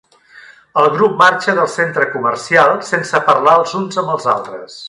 El 0.83 0.87
grup 0.93 1.13
marxa 1.19 1.55
del 1.59 1.69
centre 1.75 2.09
comercial 2.15 2.75
sense 2.91 3.25
parlar 3.31 3.57
els 3.63 3.79
uns 3.85 4.05
amb 4.05 4.15
els 4.19 4.31
altres. 4.39 4.79